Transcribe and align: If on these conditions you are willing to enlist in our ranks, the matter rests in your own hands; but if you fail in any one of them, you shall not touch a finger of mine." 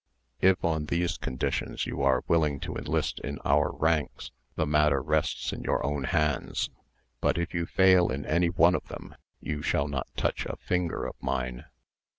If 0.39 0.65
on 0.65 0.85
these 0.85 1.15
conditions 1.19 1.85
you 1.85 2.01
are 2.01 2.23
willing 2.27 2.59
to 2.61 2.75
enlist 2.75 3.19
in 3.19 3.37
our 3.45 3.71
ranks, 3.75 4.31
the 4.55 4.65
matter 4.65 4.99
rests 4.99 5.53
in 5.53 5.61
your 5.61 5.85
own 5.85 6.05
hands; 6.05 6.71
but 7.19 7.37
if 7.37 7.53
you 7.53 7.67
fail 7.67 8.09
in 8.11 8.25
any 8.25 8.49
one 8.49 8.73
of 8.73 8.87
them, 8.87 9.13
you 9.39 9.61
shall 9.61 9.87
not 9.87 10.07
touch 10.17 10.47
a 10.47 10.55
finger 10.57 11.05
of 11.05 11.13
mine." 11.21 11.65